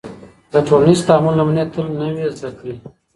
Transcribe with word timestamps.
د 0.51 0.53
ټولنیز 0.67 0.99
تعامل 1.07 1.33
نمونې 1.39 1.63
تل 1.73 1.85
نوې 2.01 2.25
زده 2.37 2.51
کړې 2.59 2.75